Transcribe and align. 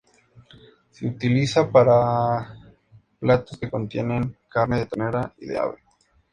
Se 0.89 1.05
utiliza 1.05 1.69
para 1.71 2.57
platos 3.19 3.59
que 3.59 3.69
contienen 3.69 4.35
carne 4.49 4.79
de 4.79 4.85
ternera 4.87 5.31
y 5.37 5.45
de 5.45 5.59
ave. 5.59 5.77